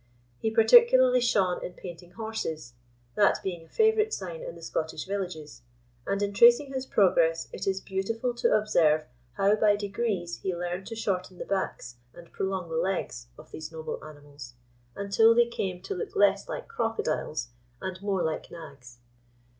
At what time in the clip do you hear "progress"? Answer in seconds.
6.87-7.47